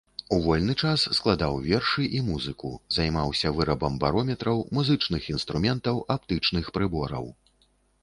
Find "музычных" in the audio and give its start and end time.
4.81-5.31